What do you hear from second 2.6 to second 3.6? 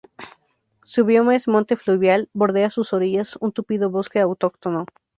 sus orillas un